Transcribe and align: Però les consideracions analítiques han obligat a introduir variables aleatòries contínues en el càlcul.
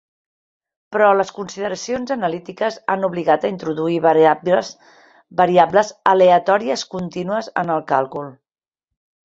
Però 0.93 1.09
les 1.17 1.31
consideracions 1.39 2.13
analítiques 2.15 2.79
han 2.93 3.05
obligat 3.09 3.45
a 3.45 3.51
introduir 3.53 4.01
variables 4.07 5.93
aleatòries 6.15 6.89
contínues 6.97 7.55
en 7.65 7.75
el 7.79 7.89
càlcul. 7.95 8.37